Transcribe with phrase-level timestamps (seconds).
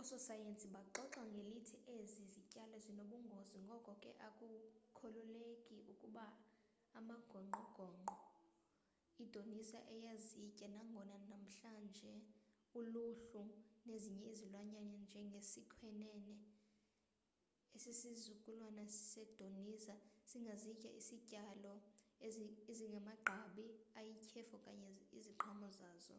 [0.00, 6.24] ososayensi baxoxa ngelithi ezi zityalo zinobungozi ngoko ke akukholeleki ukuba
[6.98, 7.88] amagongqongqo
[9.24, 12.12] idinosa ayezitya nangona namhlanje
[12.78, 13.42] uluhlu
[13.86, 16.34] nezinye izilwanyana njenge sikhwenene
[17.76, 19.94] esisizukulwana se dinoza
[20.28, 21.74] singazitya izityalo
[22.72, 23.66] ezimagqabi
[23.98, 26.16] ayityhefu okanye iziqhamo zazo